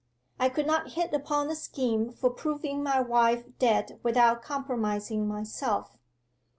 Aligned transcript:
I 0.39 0.49
could 0.49 0.65
not 0.65 0.93
hit 0.93 1.13
upon 1.13 1.51
a 1.51 1.55
scheme 1.55 2.11
for 2.11 2.31
proving 2.31 2.81
my 2.81 2.99
wife 3.01 3.43
dead 3.59 3.99
without 4.01 4.41
compromising 4.41 5.27
myself. 5.27 5.95